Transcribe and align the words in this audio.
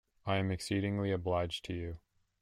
I 0.25 0.37
am 0.37 0.49
exceedingly 0.49 1.11
obliged 1.11 1.63
to 1.65 1.75
you. 1.75 1.99